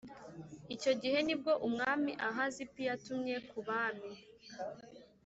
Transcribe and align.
Icyo 0.75 0.91
gihe 1.01 1.19
ni 1.25 1.35
bwo 1.39 1.51
Umwami 1.67 2.11
Ahazip 2.27 2.71
yatumye 2.87 3.35
ku 3.49 3.57
bami 3.67 4.11